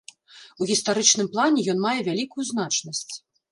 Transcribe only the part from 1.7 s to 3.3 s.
ён мае вялікую значнасць.